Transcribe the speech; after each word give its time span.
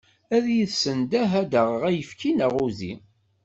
Ad 0.35 0.45
iyi-tessendeh 0.47 1.31
ad 1.41 1.47
d-aɣeɣ 1.51 1.81
ayefki 1.89 2.31
neɣ 2.33 2.51
udi. 2.65 2.93